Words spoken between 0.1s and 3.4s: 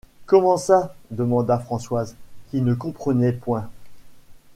Comment ça? demanda Françoise, qui ne comprenait